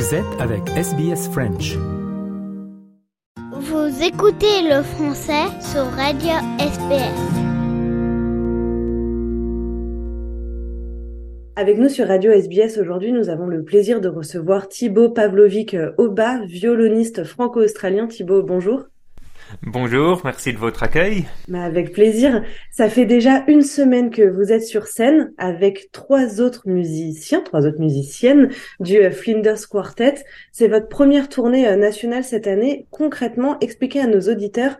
[0.00, 1.76] Vous êtes avec SBS French.
[3.52, 7.20] Vous écoutez le français sur Radio SBS.
[11.54, 16.46] Avec nous sur Radio SBS aujourd'hui, nous avons le plaisir de recevoir Thibaut Pavlovic Oba,
[16.46, 18.06] violoniste franco-australien.
[18.06, 18.89] Thibaut, bonjour.
[19.62, 21.26] Bonjour, merci de votre accueil.
[21.48, 22.42] Bah, avec plaisir.
[22.70, 27.66] Ça fait déjà une semaine que vous êtes sur scène avec trois autres musiciens, trois
[27.66, 30.14] autres musiciennes du euh, Flinders Quartet.
[30.52, 32.86] C'est votre première tournée euh, nationale cette année.
[32.90, 34.76] Concrètement, expliquez à nos auditeurs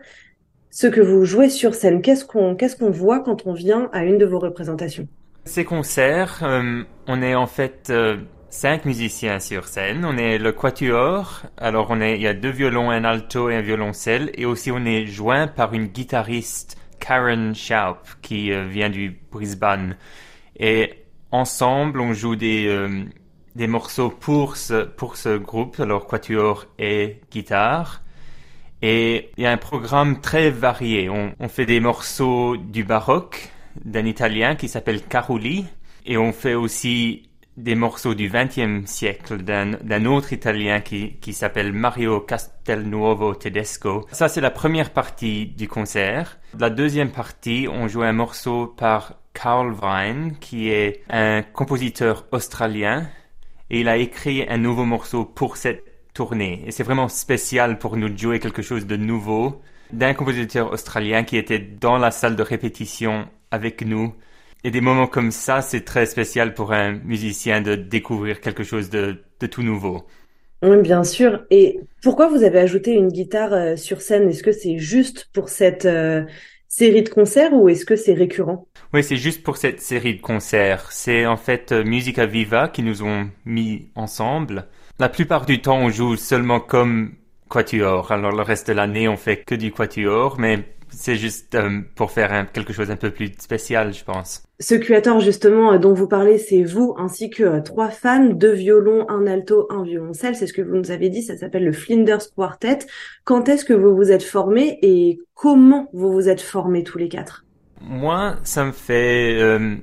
[0.69, 2.01] ce que vous jouez sur scène.
[2.01, 5.07] Qu'est-ce qu'on qu'est-ce qu'on voit quand on vient à une de vos représentations?
[5.43, 7.91] Ces concerts, euh, on est en fait
[8.51, 10.05] cinq musiciens sur scène.
[10.05, 11.41] On est le quatuor.
[11.57, 14.29] Alors on est, il y a deux violons, un alto et un violoncelle.
[14.35, 19.97] Et aussi on est joint par une guitariste, Karen Schaub, qui euh, vient du Brisbane.
[20.59, 23.05] Et ensemble, on joue des, euh,
[23.55, 28.03] des morceaux pour ce, pour ce groupe, alors quatuor et guitare.
[28.81, 31.09] Et il y a un programme très varié.
[31.09, 33.49] On, on fait des morceaux du baroque
[33.85, 35.65] d'un Italien qui s'appelle Caruli.
[36.05, 41.73] Et on fait aussi des morceaux du XXe siècle d'un autre Italien qui, qui s'appelle
[41.73, 44.07] Mario Castelnuovo Tedesco.
[44.11, 46.39] Ça, c'est la première partie du concert.
[46.57, 53.07] La deuxième partie, on joue un morceau par Carl Vine, qui est un compositeur australien,
[53.69, 56.63] et il a écrit un nouveau morceau pour cette tournée.
[56.65, 61.23] Et c'est vraiment spécial pour nous de jouer quelque chose de nouveau d'un compositeur australien
[61.23, 64.13] qui était dans la salle de répétition avec nous
[64.63, 68.89] et des moments comme ça, c'est très spécial pour un musicien de découvrir quelque chose
[68.89, 70.05] de, de tout nouveau.
[70.63, 71.43] Oui, bien sûr.
[71.49, 74.29] Et pourquoi vous avez ajouté une guitare euh, sur scène?
[74.29, 76.23] Est-ce que c'est juste pour cette euh,
[76.67, 78.67] série de concerts ou est-ce que c'est récurrent?
[78.93, 80.91] Oui, c'est juste pour cette série de concerts.
[80.91, 84.67] C'est en fait euh, Musica Viva qui nous ont mis ensemble.
[84.99, 87.15] La plupart du temps, on joue seulement comme
[87.49, 88.11] quatuor.
[88.11, 90.59] Alors le reste de l'année, on fait que du quatuor, mais
[90.91, 94.43] c'est juste euh, pour faire quelque chose un peu plus spécial, je pense.
[94.59, 98.53] Ce quatuor justement euh, dont vous parlez, c'est vous ainsi que euh, trois fans, deux
[98.53, 100.35] violons, un alto, un violoncelle.
[100.35, 101.23] C'est ce que vous nous avez dit.
[101.23, 102.79] Ça s'appelle le Flinders Quartet.
[103.23, 107.09] Quand est-ce que vous vous êtes formés et comment vous vous êtes formés tous les
[107.09, 107.45] quatre?
[107.81, 109.39] Moi, ça me fait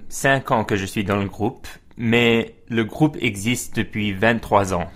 [0.08, 1.66] cinq ans que je suis dans le groupe,
[1.96, 4.86] mais le groupe existe depuis 23 ans.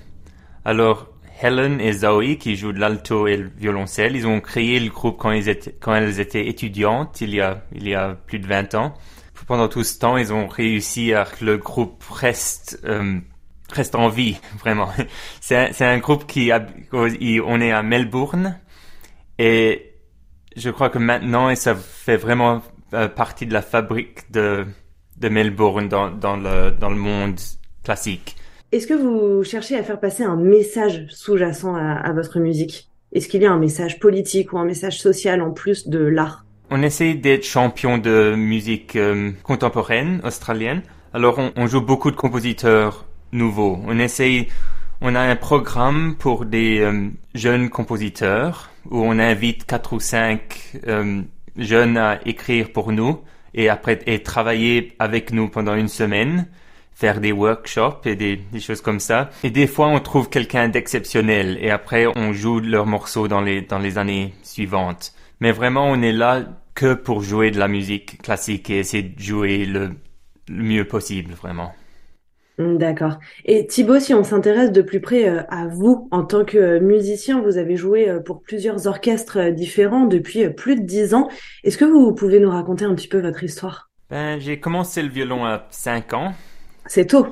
[0.64, 1.11] Alors,
[1.42, 5.18] Helen et Zoe, qui jouent de l'alto et le violoncelle, ils ont créé le groupe
[5.18, 8.46] quand, ils étaient, quand elles étaient étudiantes, il y, a, il y a plus de
[8.46, 8.94] 20 ans.
[9.48, 13.18] Pendant tout ce temps, ils ont réussi à que le groupe reste, euh,
[13.70, 14.88] reste en vie, vraiment.
[15.40, 16.52] C'est un, groupe qui,
[16.92, 18.58] on est à Melbourne,
[19.38, 19.94] et
[20.56, 22.62] je crois que maintenant, ça fait vraiment
[22.94, 24.64] euh, partie de la fabrique de,
[25.16, 27.40] de Melbourne dans, dans, le, dans le monde
[27.82, 28.36] classique.
[28.72, 32.88] Est-ce que vous cherchez à faire passer un message sous-jacent à, votre musique?
[33.12, 36.46] Est-ce qu'il y a un message politique ou un message social en plus de l'art?
[36.70, 40.80] On essaie d'être champion de musique euh, contemporaine australienne.
[41.12, 43.78] Alors on, joue beaucoup de compositeurs nouveaux.
[43.86, 44.48] On essaie,
[45.02, 50.78] on a un programme pour des euh, jeunes compositeurs où on invite quatre ou cinq
[50.88, 51.20] euh,
[51.58, 53.20] jeunes à écrire pour nous
[53.52, 56.46] et après et travailler avec nous pendant une semaine
[56.94, 59.30] faire des workshops et des, des, choses comme ça.
[59.42, 63.62] Et des fois, on trouve quelqu'un d'exceptionnel et après, on joue leurs morceaux dans les,
[63.62, 65.12] dans les années suivantes.
[65.40, 66.44] Mais vraiment, on est là
[66.74, 69.90] que pour jouer de la musique classique et essayer de jouer le,
[70.48, 71.72] le mieux possible, vraiment.
[72.58, 73.18] Hmm, d'accord.
[73.44, 77.40] Et Thibaut, si on s'intéresse de plus près euh, à vous en tant que musicien,
[77.40, 81.28] vous avez joué euh, pour plusieurs orchestres euh, différents depuis plus de dix ans.
[81.64, 83.90] Est-ce que vous pouvez nous raconter un petit peu votre histoire?
[84.10, 86.34] Ben, J'ai commencé le violon à 5 ans
[86.86, 87.26] c'est tôt.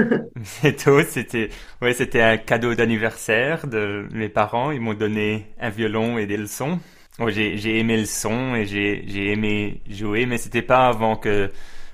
[0.42, 1.02] c'est tôt.
[1.02, 1.50] C'était,
[1.82, 4.70] ouais, c'était un cadeau d'anniversaire de mes parents.
[4.70, 6.78] Ils m'ont donné un violon et des leçons.
[7.20, 11.50] Oh, j'ai, aimé le son et j'ai, j'ai aimé jouer, mais c'était pas avant que,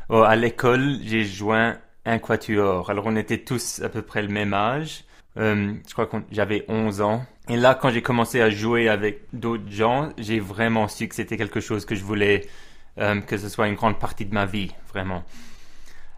[0.09, 1.77] oh, à l'école, j'ai joint
[2.07, 2.89] un quatuor.
[2.91, 5.05] Alors, on était tous à peu près le même âge.
[5.37, 7.25] Euh, je crois que j'avais 11 ans.
[7.49, 11.37] Et là, quand j'ai commencé à jouer avec d'autres gens, j'ai vraiment su que c'était
[11.37, 12.47] quelque chose que je voulais,
[12.99, 15.25] euh, que ce soit une grande partie de ma vie, vraiment.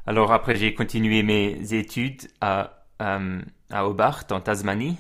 [0.07, 3.41] Alors après, j'ai continué mes études à, euh,
[3.71, 4.99] à Hobart, en Tasmanie,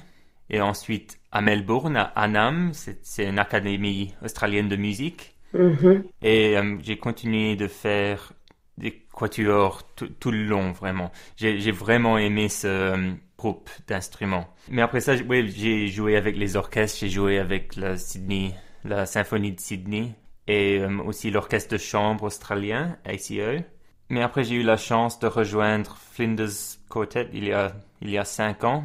[0.49, 5.37] et ensuite à Melbourne, à Anam, c'est une académie australienne de musique.
[5.55, 6.05] Mm-hmm.
[6.23, 8.33] Et euh, j'ai continué de faire
[8.79, 11.11] des quatuors tout le long, vraiment.
[11.37, 14.49] J'ai vraiment aimé ce euh, groupe d'instruments.
[14.71, 18.55] Mais après ça, oui, j'ai joué avec les orchestres, j'ai joué avec la Sydney,
[18.85, 20.15] la symphonie de Sydney,
[20.47, 23.65] et aussi l'orchestre de chambre australien, ACO.
[24.13, 28.19] Mais après, j'ai eu la chance de rejoindre Flinders Quartet il y a, il y
[28.19, 28.85] a cinq ans.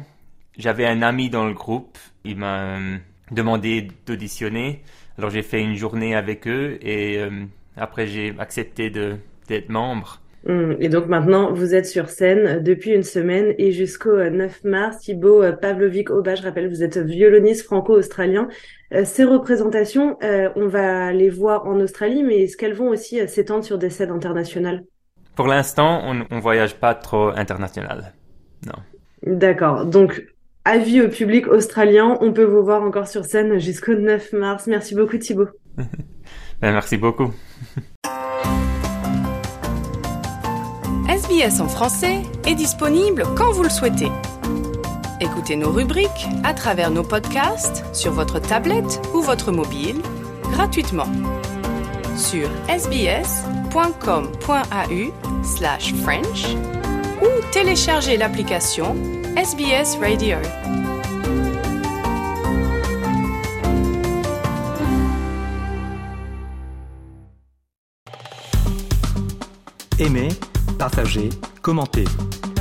[0.58, 1.98] j'avais un ami dans le groupe.
[2.24, 2.98] Il m'a euh,
[3.30, 4.82] demandé d'auditionner.
[5.18, 7.46] Alors j'ai fait une journée avec eux et euh,
[7.76, 10.20] après j'ai accepté d'être membre.
[10.46, 14.62] Hum, Et donc maintenant, vous êtes sur scène depuis une semaine et jusqu'au euh, 9
[14.64, 14.98] mars.
[15.00, 18.48] Thibaut euh, Pavlovic Oba, je rappelle, vous êtes violoniste franco-australien.
[18.94, 23.20] Euh, Ces représentations, euh, on va les voir en Australie, mais est-ce qu'elles vont aussi
[23.20, 24.84] euh, s'étendre sur des scènes internationales?
[25.38, 28.12] Pour l'instant, on, on voyage pas trop international.
[28.66, 28.72] Non.
[29.22, 29.84] D'accord.
[29.86, 30.24] Donc,
[30.64, 34.66] avis au public australien, on peut vous voir encore sur scène jusqu'au 9 mars.
[34.66, 35.46] Merci beaucoup Thibaut.
[36.60, 37.32] Ben, merci beaucoup.
[41.08, 44.10] SBS en français est disponible quand vous le souhaitez.
[45.20, 50.02] Écoutez nos rubriques à travers nos podcasts sur votre tablette ou votre mobile
[50.50, 51.06] gratuitement
[52.16, 53.68] sur sbs.com.au
[55.42, 56.46] slash French
[57.22, 58.96] ou téléchargez l'application
[59.36, 60.36] SBS Radio.
[69.98, 70.28] Aimez,
[70.78, 71.30] partagez,
[71.62, 72.04] commentez.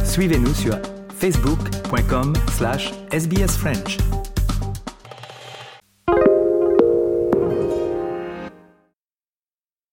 [0.03, 0.77] Suivez-nous sur
[1.19, 3.97] facebook.com slash sbsfrench.